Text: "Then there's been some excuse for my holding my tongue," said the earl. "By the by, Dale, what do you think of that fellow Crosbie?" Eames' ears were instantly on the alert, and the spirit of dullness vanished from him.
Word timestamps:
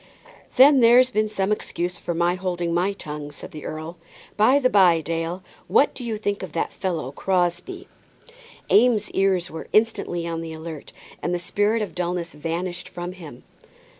"Then 0.55 0.79
there's 0.79 1.11
been 1.11 1.29
some 1.29 1.51
excuse 1.51 1.99
for 1.99 2.15
my 2.15 2.33
holding 2.33 2.73
my 2.73 2.93
tongue," 2.93 3.29
said 3.29 3.51
the 3.51 3.65
earl. 3.65 3.97
"By 4.35 4.57
the 4.57 4.67
by, 4.67 4.99
Dale, 4.99 5.43
what 5.67 5.93
do 5.93 6.03
you 6.03 6.17
think 6.17 6.41
of 6.41 6.53
that 6.53 6.73
fellow 6.73 7.11
Crosbie?" 7.11 7.87
Eames' 8.71 9.11
ears 9.11 9.51
were 9.51 9.67
instantly 9.73 10.25
on 10.27 10.41
the 10.41 10.53
alert, 10.53 10.91
and 11.21 11.35
the 11.35 11.37
spirit 11.37 11.83
of 11.83 11.93
dullness 11.93 12.33
vanished 12.33 12.89
from 12.89 13.11
him. 13.11 13.43